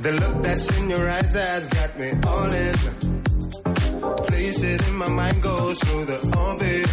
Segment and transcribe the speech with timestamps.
[0.00, 2.74] The look that's in your eyes has got me all in.
[4.28, 6.88] Place it in my mind, goes through the orbit.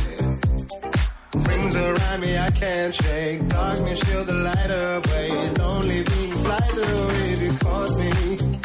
[1.47, 3.47] Rings around me, I can't shake.
[3.47, 5.29] Darkness, shield the light away.
[5.57, 8.11] Lonely being fly through if you caught me.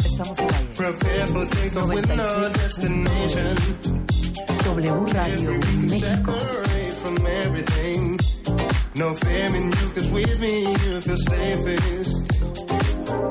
[0.08, 0.74] Estamos en aire.
[0.74, 3.56] Prepare for takeoff with no destination.
[4.64, 5.52] W Radio
[5.86, 6.34] México.
[6.40, 8.18] Separate from everything.
[8.96, 12.31] No fear in you, cause with me you feel safest.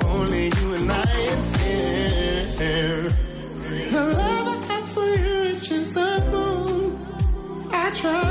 [0.05, 1.05] Only you and I.
[3.91, 6.97] The love I have for you reaches the moon.
[7.71, 8.30] I travel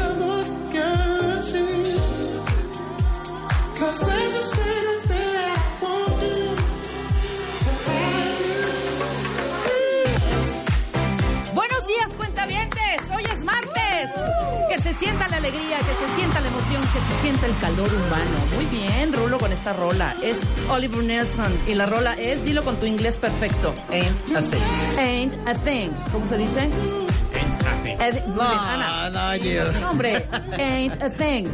[15.40, 18.46] alegría, que se sienta la emoción, que se sienta el calor humano.
[18.54, 20.14] Muy bien, Rulo con esta rola.
[20.22, 20.36] Es
[20.68, 23.72] Oliver Nelson y la rola es, dilo con tu inglés perfecto.
[23.90, 24.98] Ain't a thing.
[24.98, 25.90] Ain't a thing.
[26.12, 26.60] ¿Cómo se dice?
[26.60, 27.96] Ain't a thing.
[28.00, 29.10] Ed- muy bien, Ana.
[29.10, 29.72] no, yo.
[29.72, 30.24] No, Hombre,
[30.58, 31.46] ain't a thing.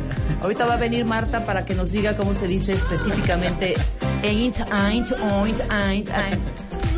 [0.43, 3.75] Ahorita va a venir Marta para que nos diga cómo se dice específicamente
[4.23, 6.41] ain't, ain't, ain't, ain't, ain't.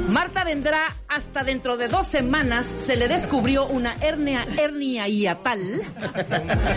[0.08, 2.66] Marta vendrá hasta dentro de dos semanas.
[2.78, 5.82] Se le descubrió una hernia, hernia hiatal.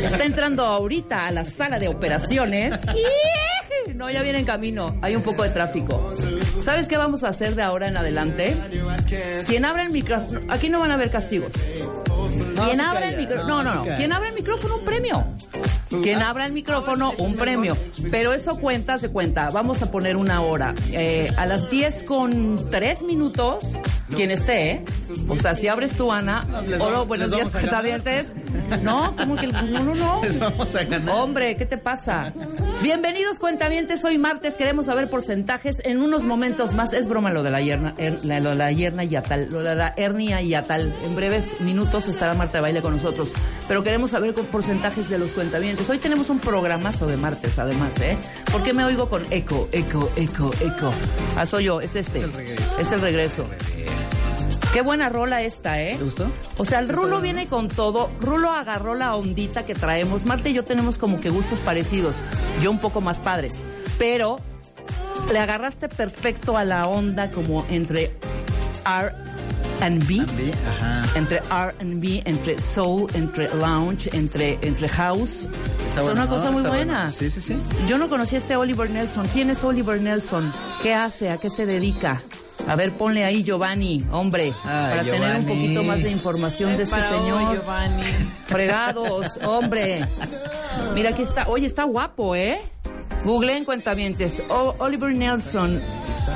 [0.04, 2.82] Está entrando ahorita a la sala de operaciones.
[2.94, 3.94] ¡Ih!
[3.96, 4.98] No, ya viene en camino.
[5.02, 6.14] Hay un poco de tráfico.
[6.62, 8.56] ¿Sabes qué vamos a hacer de ahora en adelante?
[9.48, 10.42] Quien abra el micrófono.
[10.50, 11.54] Aquí no van a haber castigos.
[11.54, 13.64] Quien se abra el micrófono.
[13.64, 13.96] no, No, no.
[13.96, 15.24] Quien abra el micrófono, un premio.
[16.04, 17.76] Quien abra el micrófono, un premio.
[18.12, 19.50] Pero eso cuenta, se cuenta.
[19.50, 20.74] Vamos a poner una hora.
[20.92, 23.78] Eh, a las 10 con 3 minutos,
[24.16, 24.86] quien esté, ¿eh?
[25.28, 26.46] O sea, si abres tú, Ana.
[26.80, 28.34] Hola, buenos días, cuentavientes.
[28.82, 29.48] No, ¿cómo que?
[29.48, 30.22] No, no, no.
[30.24, 31.16] Les vamos a ganar.
[31.16, 32.34] Hombre, ¿qué te pasa?
[32.82, 34.04] Bienvenidos, cuentavientes.
[34.06, 35.82] Hoy martes queremos saber porcentajes.
[35.84, 39.04] En unos momentos más, es broma lo de la yerna, la- lo de la yerna
[39.04, 40.94] y atal, lo de la hernia y atal.
[41.04, 43.34] En breves minutos estará Marta de Baile con nosotros.
[43.68, 45.81] Pero queremos saber con porcentajes de los cuentavientes.
[45.90, 48.18] Hoy tenemos un programazo de martes, además, ¿eh?
[48.52, 50.94] ¿Por qué me oigo con eco, eco, eco, eco?
[51.36, 52.20] Ah, soy yo, es este.
[52.20, 52.80] Es el regreso.
[52.80, 53.46] Es el regreso.
[54.74, 55.96] Qué buena rola esta, ¿eh?
[55.98, 56.32] ¿Te gustó?
[56.58, 58.10] O sea, el Rulo viene con todo.
[58.22, 60.26] Rulo agarró la ondita que traemos.
[60.26, 62.24] Marta y yo tenemos como que gustos parecidos.
[62.62, 63.62] Yo un poco más padres.
[63.98, 64.40] Pero
[65.32, 68.16] le agarraste perfecto a la onda como entre
[69.82, 70.22] R&B.
[70.38, 70.54] B.
[71.16, 75.48] Entre R&B, entre soul, entre lounge, entre, entre house.
[75.88, 77.04] Está es bueno, una cosa muy buena.
[77.06, 77.10] bueno.
[77.10, 77.58] Sí, sí, sí.
[77.88, 79.28] Yo no conocía a este Oliver Nelson.
[79.34, 80.52] ¿Quién es Oliver Nelson?
[80.82, 81.30] ¿Qué hace?
[81.32, 82.22] ¿A qué se dedica?
[82.68, 85.46] A ver, ponle ahí Giovanni, hombre, Ay, para tener un Giovanni.
[85.48, 87.60] poquito más de información de este señor.
[88.46, 90.06] Fregados, hombre.
[90.94, 91.48] Mira, aquí está.
[91.48, 92.60] Oye, está guapo, ¿eh?
[93.24, 94.44] Google en cuentavientes.
[94.50, 95.82] O- Oliver Nelson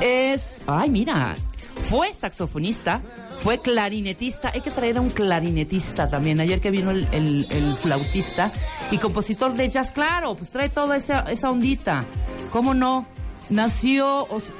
[0.00, 0.60] es.
[0.66, 1.36] Ay, mira.
[1.88, 3.00] Fue saxofonista,
[3.42, 4.50] fue clarinetista.
[4.52, 6.40] Hay que traer a un clarinetista también.
[6.40, 8.50] Ayer que vino el, el- el flautista
[8.90, 12.04] y compositor de jazz, claro, pues trae toda esa, esa ondita.
[12.50, 13.06] ¿Cómo no?
[13.48, 14.24] Nació.
[14.24, 14.52] o sea,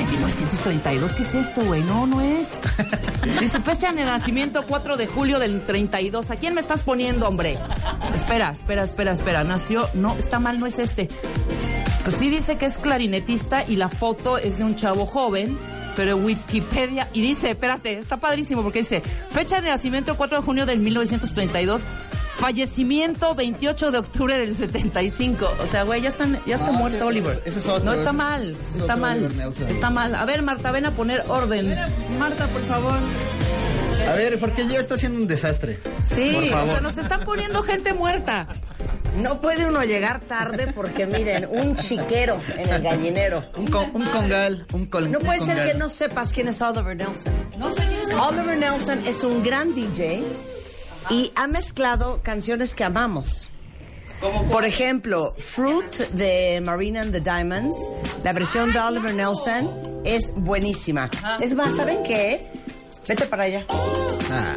[0.00, 1.82] en 1932, ¿qué es esto, güey?
[1.82, 2.58] No, no es.
[3.40, 6.30] Dice, fecha de nacimiento 4 de julio del 32.
[6.30, 7.58] ¿A quién me estás poniendo, hombre?
[8.14, 9.44] Espera, espera, espera, espera.
[9.44, 11.08] Nació, no, está mal, no es este.
[12.04, 15.58] Pues sí dice que es clarinetista y la foto es de un chavo joven,
[15.96, 20.66] pero Wikipedia, y dice, espérate, está padrísimo porque dice, fecha de nacimiento 4 de junio
[20.66, 21.84] del 1932,
[22.36, 25.48] fallecimiento 28 de octubre del 75.
[25.62, 27.40] O sea, güey, ya, están, ya está No, muerto Oliver.
[27.44, 29.28] ese es otro, no está ese- mal, es está mal,
[29.68, 30.14] está mal.
[30.14, 31.74] A ver, Marta, ven a poner orden.
[32.18, 32.98] Marta, por favor.
[34.08, 35.78] A ver, porque yo está haciendo un desastre.
[36.04, 36.70] Sí, Por o favor.
[36.70, 38.48] sea, nos están poniendo gente muerta.
[39.16, 43.44] No puede uno llegar tarde porque miren, un chiquero en el gallinero.
[43.56, 45.72] Un, con- un congal, un col No un puede ser congal.
[45.72, 47.32] que no sepas quién es Oliver Nelson.
[47.58, 48.14] No sé quién es.
[48.14, 50.22] Oliver Nelson es un gran DJ
[51.10, 53.50] y ha mezclado canciones que amamos.
[54.52, 57.76] Por ejemplo, Fruit de Marina and the Diamonds,
[58.22, 61.10] la versión de Oliver Nelson es buenísima.
[61.40, 62.46] Es más, ¿saben qué?
[63.08, 63.66] Vete para allá.
[63.68, 64.56] Ah,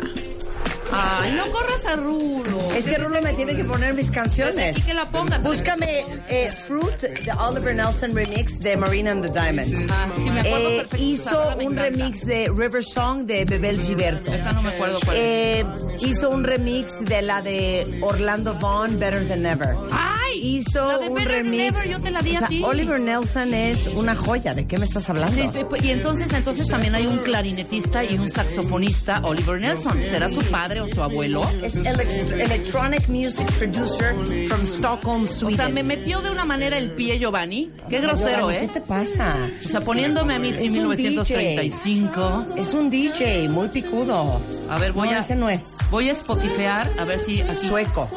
[0.97, 2.71] Ay, no corras a Rulo.
[2.73, 4.81] Es que Rulo me tiene que poner mis canciones.
[4.83, 5.39] Que la ponga.
[5.39, 9.87] Búscame eh, Fruit, the Oliver Nelson remix de Marina and the Diamonds.
[9.89, 10.97] Ah, sí, me acuerdo Eh, perfecto.
[11.05, 11.81] hizo me un encanta.
[11.83, 14.33] remix de River Song de Bebel Gilberto.
[14.33, 15.17] Esa no me acuerdo cuál.
[15.19, 15.65] Eh,
[15.99, 19.75] hizo un remix de la de Orlando Vaughn, Better Than Ever.
[19.91, 20.14] ¡Ay!
[20.45, 21.63] Hizo La de un remix.
[21.75, 22.61] Ever, yo te la di o a sea, ti.
[22.63, 24.53] Oliver Nelson es una joya.
[24.53, 25.35] ¿De qué me estás hablando?
[25.53, 29.97] Sí, pues, y entonces, entonces también hay un clarinetista y un saxofonista, Oliver Nelson.
[30.03, 31.43] ¿Será su padre o su abuelo?
[31.63, 34.13] Es elec- electronic music producer
[34.47, 35.57] from Stockholm, O Sweden.
[35.57, 37.71] sea, me metió de una manera el pie Giovanni.
[37.89, 38.69] Qué grosero, ¿Qué ¿eh?
[38.71, 39.35] te pasa?
[39.65, 42.45] O sea, poniéndome a mí sí Es un 1935.
[42.55, 44.41] Es un DJ muy picudo.
[44.69, 45.63] A ver, voy No, a ese no es.
[45.89, 48.09] voy a spotifear a ver si aquí Sueco.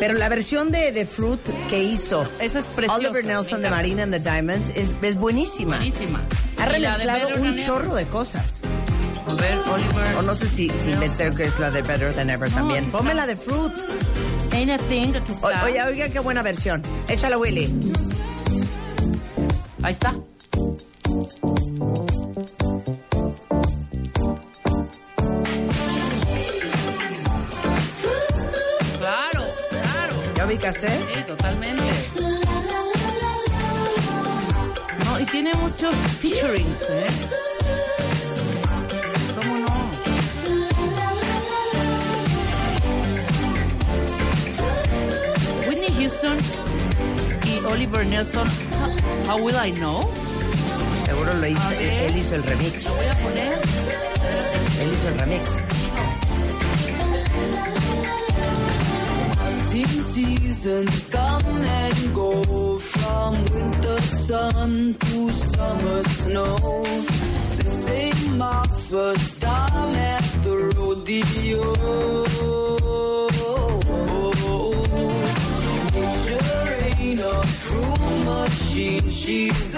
[0.00, 2.96] Pero la versión de, de Fruit que hizo Esa es preciosa.
[2.98, 3.70] Oliver Nelson de.
[3.70, 5.76] Marina and the Diamonds es, es buenísima.
[5.76, 6.20] Buenísima.
[6.58, 8.04] Ha remezclado un Than chorro Ever.
[8.04, 8.62] de cosas.
[9.26, 10.16] A ver, Oliver.
[10.16, 12.90] O no sé si, si meter que es la de Better Than Ever también.
[12.90, 13.72] Ponme la de Fruit.
[14.52, 16.82] Ain't a thing, aquí O- oye, oiga, qué buena versión.
[17.08, 17.72] Échala, Willy.
[19.82, 20.14] Ahí está.
[30.64, 30.80] Claro.
[30.80, 31.14] ¿Ya ubicaste?
[31.14, 31.84] Sí, totalmente.
[35.04, 37.06] No, y tiene muchos featurings, ¿eh?
[39.36, 39.90] ¿Cómo no?
[45.68, 46.38] Whitney Houston
[47.46, 48.48] y Oliver Nelson,
[49.28, 50.08] How, Will I Know?
[51.04, 51.68] Seguro lo hizo.
[51.70, 51.80] Ver.
[51.80, 52.84] Él hizo el remix.
[52.84, 53.58] Lo voy a poner.
[54.80, 55.64] Él hizo el remix.
[59.74, 66.84] Seen seasons come and go from winter sun to summer snow.
[67.58, 71.74] This ain't my first time at the rodeo.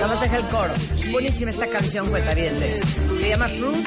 [0.07, 0.75] Más deja el coro.
[1.11, 2.83] Buenísima esta canción, cuentavientes.
[3.19, 3.87] Se llama Fruit,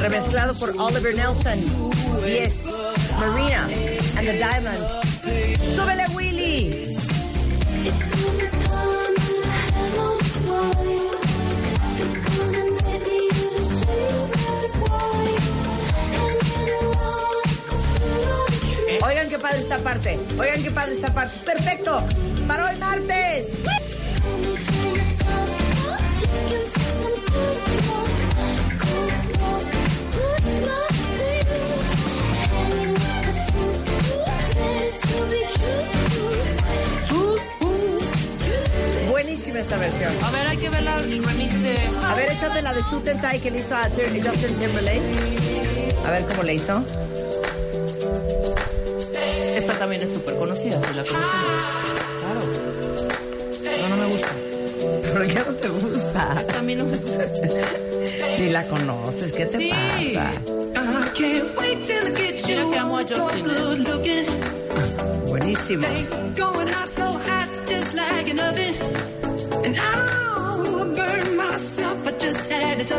[0.00, 1.58] remezclado por Oliver Nelson.
[2.26, 2.66] Y es
[3.18, 3.61] Marina
[4.24, 4.80] the Diamonds.
[5.74, 6.84] ¡Súbele, Willy!
[19.04, 20.18] Oigan qué padre esta parte.
[20.38, 21.36] Oigan qué padre esta parte.
[21.44, 22.04] Perfecto.
[22.46, 23.58] Para hoy martes.
[39.42, 40.12] Buenísima esta versión.
[40.22, 41.74] A ver, hay que ver la, el remix de...
[42.06, 45.02] A ver, échate la de Suit and Tie que le hizo a Justin Timberlake.
[46.06, 46.84] A ver cómo le hizo.
[49.56, 51.40] Esta también es súper conocida, si la conocen.
[52.22, 52.40] Claro.
[53.80, 54.28] No, no me gusta.
[55.12, 56.36] ¿Por qué no te gusta?
[56.40, 57.26] Esta a mí no me gusta.
[58.38, 59.70] Ni la conoces, ¿qué te Sí.
[60.14, 60.30] pasa?
[60.84, 63.44] I can't wait till I get Mira que amo a Justin.
[63.44, 64.26] good looking.
[65.26, 65.86] Buenísimo.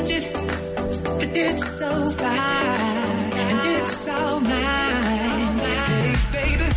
[0.04, 5.60] But it's so fine, and it's all mine.
[5.60, 6.68] Hey, baby,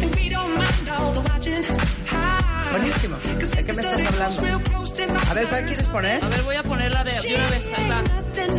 [0.00, 1.62] and we don't mind all the watching.
[2.06, 2.70] Hi.
[2.70, 3.16] Buenísimo.
[3.18, 4.42] ¿De qué me estás hablando?
[5.30, 6.24] A ver, ¿cuál quieres poner?
[6.24, 7.62] A ver, voy a ponerla de, de una vez.
[7.88, 8.56] Nothing,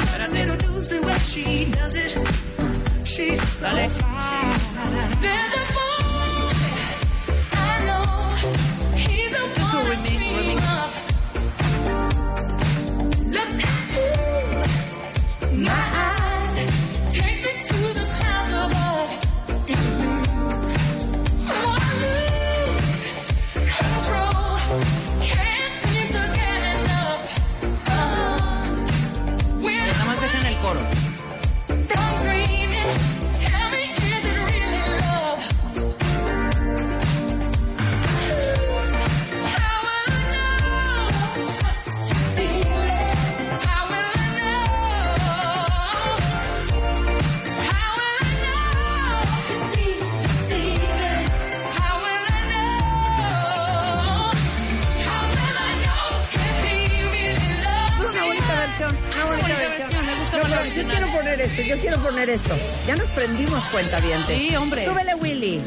[58.73, 58.95] versión.
[58.95, 59.89] Ah, Una bonita, bonita versión.
[59.89, 60.05] versión.
[60.05, 62.55] Me gustó no, no, yo quiero poner esto, yo quiero poner esto.
[62.87, 64.19] Ya nos prendimos cuenta bien.
[64.27, 64.85] Sí, hombre.
[64.85, 65.61] Súbele, Willy.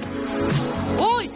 [0.98, 1.30] ¡Uy!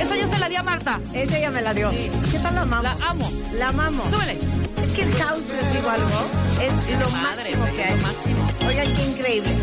[0.00, 1.00] Esa yo se la di a Marta.
[1.12, 1.90] Esa ella me la dio.
[1.90, 2.10] Sí.
[2.32, 3.00] ¿Qué tal la amamos?
[3.00, 3.32] La amo.
[3.54, 4.10] La amamos.
[4.10, 4.38] Súbele.
[4.82, 6.30] Es que el house, les digo algo,
[6.62, 7.96] es, es lo madre, máximo que hay.
[7.96, 8.68] Lo máximo.
[8.68, 9.56] Oigan, qué increíble.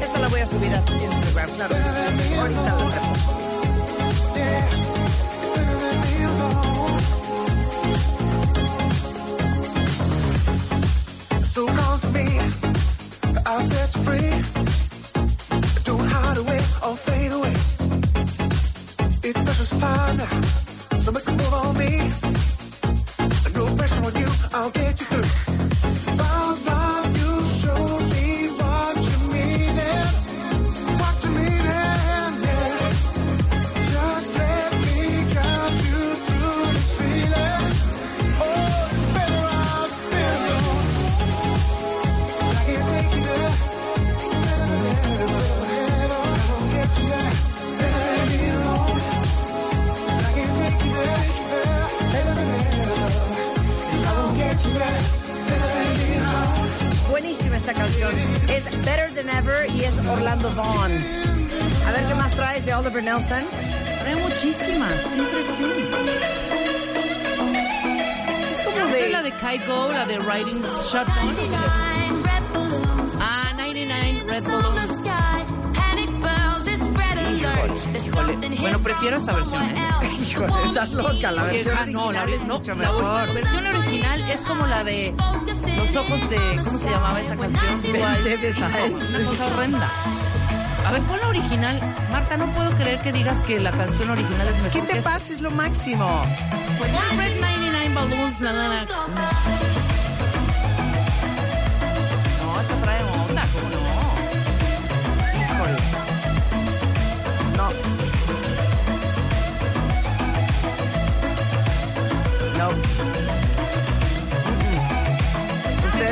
[0.00, 1.76] Esta la voy a subir a Instagram, claro.
[2.40, 3.41] Ahorita la tengo.
[60.12, 60.92] Orlando Vaughn.
[61.86, 63.44] A ver qué más traes de Oliver Nelson.
[64.06, 65.00] Hay muchísimas.
[65.02, 65.72] Qué impresión.
[68.40, 69.08] Es como es de...
[69.10, 71.34] la de Kygo, la de Riding Shotgun.
[71.34, 73.12] 99 red balloons.
[73.20, 75.02] Ah, 99 Red Balloons.
[77.92, 79.91] There's something Bueno, prefiero esta versión, ¿eh?
[80.32, 81.50] Híjole, estás loca, la see.
[81.52, 83.34] versión Ah, no, la, original es no, mucho la mejor.
[83.34, 85.14] versión original es como la de
[85.76, 86.36] Los ojos de...
[86.64, 87.82] ¿Cómo se llamaba esa canción?
[87.92, 88.56] Mercedes.
[88.56, 89.88] Una cosa horrenda.
[90.86, 91.80] A ver, pon la original.
[92.10, 95.32] Marta, no puedo creer que digas que la canción original es mejor ¿Qué te pasa?
[95.32, 96.24] Es lo máximo.
[96.78, 98.86] Pon Red 99 Balloons, la, la, la.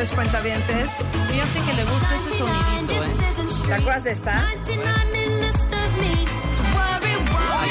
[0.01, 0.91] Ustedes cuentavientes,
[1.29, 3.67] Fíjate que le gusta ese sonidito, ¿eh?
[3.67, 4.49] ¿te acuerdas de esta?
[4.49, 4.59] Ay,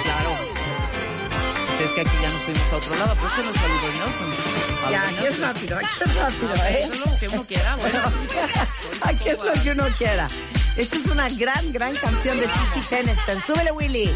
[0.04, 0.38] claro.
[1.76, 4.30] Si es que aquí ya nos fuimos a otro lado, pero es Oliver Nelson.
[4.92, 6.84] Ya, Oliver aquí es rápido, aquí es rápido, ¿eh?
[6.84, 8.00] Eso es lo que uno quiera, bueno.
[9.02, 10.28] Aquí es lo que uno quiera.
[10.78, 13.42] Esta es una gran, gran canción de Cici Peniston.
[13.42, 14.12] Súbele, Willy.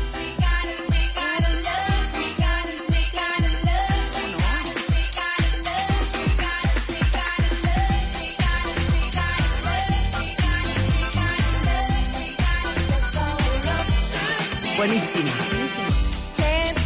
[14.84, 15.32] Buenísima.
[16.36, 16.84] Can't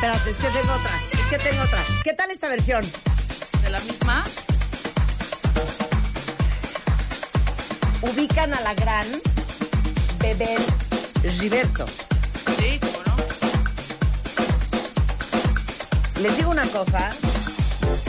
[0.00, 1.00] Espérate, es que tengo otra.
[1.10, 1.84] Es que tengo otra.
[2.04, 2.84] ¿Qué tal esta versión?
[3.64, 4.22] ¿De la misma?
[8.02, 9.06] Ubican a la gran
[10.20, 10.62] Bebel
[11.28, 11.84] Gilberto.
[11.88, 13.16] Sí, ¿cómo no?
[16.22, 17.10] Les digo una cosa.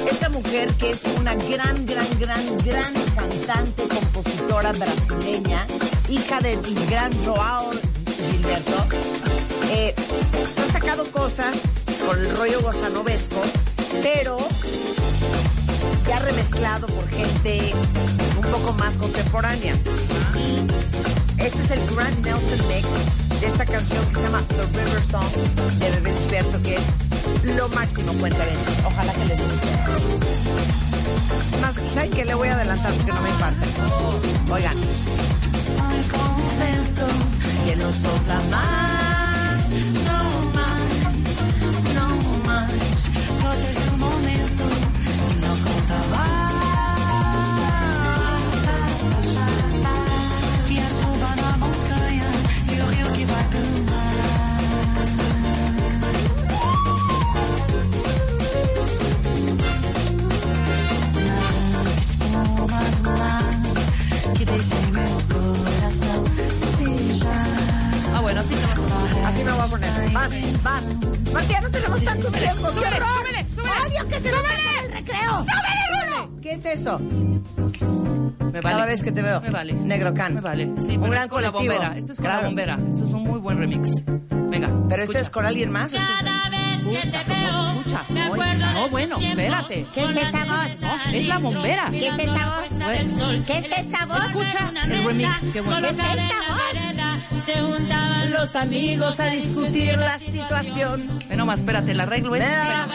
[0.07, 5.65] Esta mujer que es una gran, gran, gran, gran cantante, compositora brasileña,
[6.07, 7.71] hija del gran Joao
[8.29, 8.85] Gilberto,
[9.71, 9.95] eh,
[10.53, 11.68] se han sacado cosas
[12.09, 13.39] con el rollo gozanovesco,
[14.01, 14.37] pero
[16.07, 17.71] ya remezclado por gente
[18.35, 19.75] un poco más contemporánea.
[20.33, 20.65] Y
[21.39, 22.87] este es el Grand Nelson Mix
[23.39, 25.31] de esta canción que se llama The River Song
[25.77, 28.57] de Bebé Gilberto, que es lo máximo, cuenta bien.
[28.87, 29.67] Ojalá que les guste.
[31.61, 32.25] Más, ¿saben qué?
[32.25, 34.53] Le voy a adelantar porque no me importa.
[34.55, 34.77] Oigan.
[37.65, 40.48] Que no sopla más, no
[76.85, 76.97] Rulo!
[77.71, 78.29] ¿Qué es eso?
[78.51, 78.61] Me vale.
[78.61, 79.41] Cada vez que te veo.
[79.41, 79.73] Me vale.
[79.73, 80.35] Negro Can.
[80.35, 80.69] Me vale.
[80.85, 81.73] Sí, Un gran con la colectivo.
[81.75, 81.97] bombera.
[81.97, 82.41] Esto es con Claro.
[82.41, 82.79] la bombera.
[82.89, 83.89] Esto es un muy buen remix.
[84.49, 84.69] Venga.
[84.89, 85.93] ¿Pero este es con alguien más?
[85.93, 88.05] esto Cada vez que te veo, Escucha.
[88.09, 89.87] me acuerdo No, bueno, espérate.
[89.93, 90.81] ¿Qué es esa voz?
[90.81, 91.89] No, es la bombera.
[91.91, 92.79] ¿Qué es esa voz?
[92.79, 94.25] Bueno, ¿Qué es esa voz?
[94.25, 95.81] Escucha el remix, qué bueno.
[95.81, 96.07] ¿Qué es esa
[96.49, 97.43] voz?
[97.43, 101.19] Se juntaban los Amigos a discutir la situación.
[101.29, 102.43] Ve nomás, espérate, el arreglo es...
[102.43, 102.87] Vea.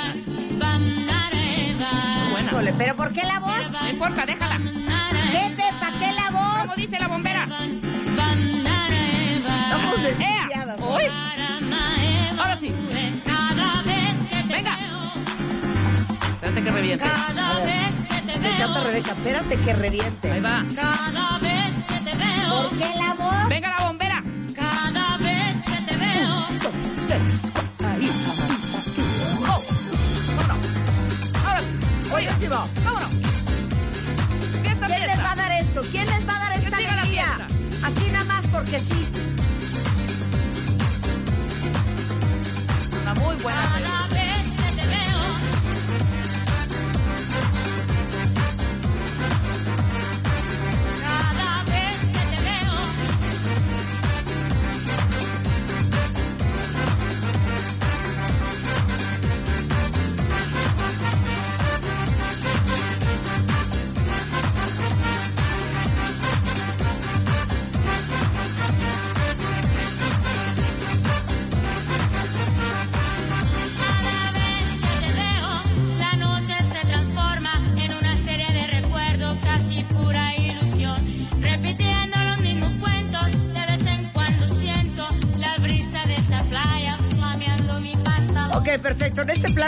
[2.55, 3.73] Híjole, ¿Pero por qué la voz?
[3.73, 4.59] No importa, déjala.
[4.59, 6.61] Jefe, ¿para qué la voz?
[6.63, 7.49] ¿Cómo dice la bombera?
[9.65, 10.79] Estamos desquiciadas.
[10.79, 10.95] ¿no?
[10.95, 11.03] ¡Uy!
[12.39, 12.73] Ahora sí.
[13.25, 14.77] Cada vez que te Venga.
[14.77, 15.13] veo,
[16.35, 17.05] Espérate que reviente.
[17.05, 20.31] cada vez que te Me encanta veo, Rebeca, espérate que reviente.
[20.33, 20.65] Ahí va.
[20.77, 23.49] cada vez que te veo, ¿Por qué la voz?
[38.65, 38.95] Porque sí.
[43.03, 43.94] Una muy buena.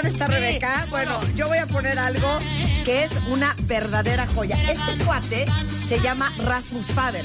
[0.07, 0.87] Está Rebeca.
[0.91, 2.39] Bueno, yo voy a poner algo
[2.85, 4.57] que es una verdadera joya.
[4.71, 5.47] Este cuate
[5.85, 7.25] se llama Rasmus Faber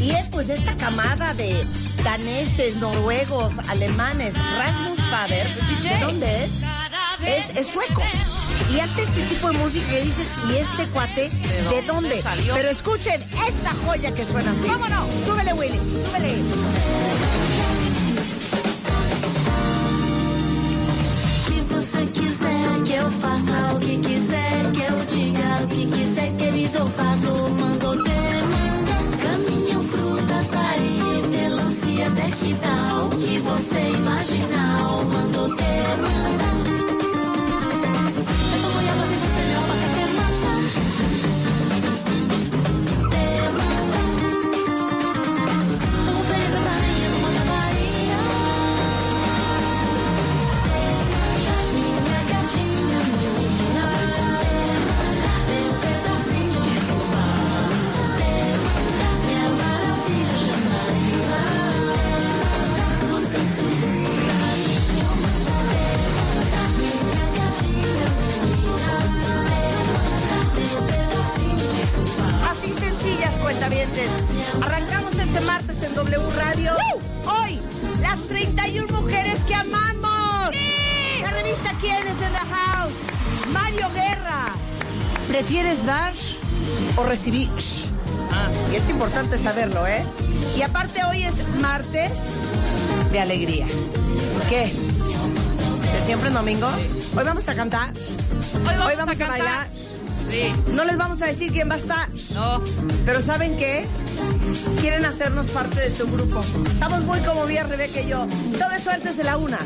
[0.00, 1.66] y es pues de esta camada de
[2.02, 4.34] daneses, noruegos, alemanes.
[4.58, 5.46] Rasmus Faber,
[5.82, 6.62] ¿de dónde es?
[7.24, 8.02] Es, es sueco.
[8.72, 12.22] Y hace este tipo de música que dices, ¿y este cuate de dónde?
[12.54, 14.66] Pero escuchen esta joya que suena así.
[14.68, 15.08] ¡Vámonos!
[15.26, 16.81] Súbele, Willy, súbele.
[23.02, 27.32] Eu faça o que quiser que eu diga o que quiser querido faço.
[27.60, 33.81] Mando demanda caminho fruta tá aí melancia até que dá o que você
[81.82, 82.92] ¿Quién es en the house?
[83.52, 84.46] Mario Guerra.
[85.28, 86.14] ¿Prefieres dar
[86.96, 87.50] o recibir?
[88.70, 90.02] Y es importante saberlo, ¿eh?
[90.56, 92.30] Y aparte hoy es martes
[93.12, 93.66] de alegría.
[94.48, 94.72] ¿Qué?
[95.92, 96.68] ¿De siempre en domingo?
[97.16, 97.92] Hoy vamos a cantar.
[97.92, 99.28] Hoy vamos, Hoy vamos a cantar.
[99.28, 99.66] bailar.
[100.30, 100.52] Sí.
[100.72, 102.08] No les vamos a decir quién va a estar.
[102.32, 102.62] No.
[103.04, 103.84] Pero ¿saben qué?
[104.80, 106.40] Quieren hacernos parte de su grupo.
[106.72, 108.26] Estamos muy como bien, Rebeca y yo.
[108.58, 109.58] Todo eso antes de la una.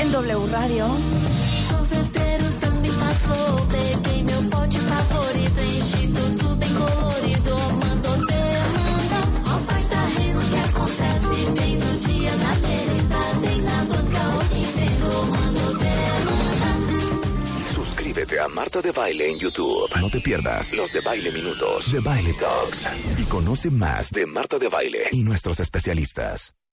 [0.00, 0.88] En W Radio.
[18.40, 19.88] A Marta de Baile en YouTube.
[20.00, 22.86] No te pierdas los de Baile Minutos, de Baile Talks.
[23.16, 26.58] Y conoce más de Marta de Baile y nuestros especialistas.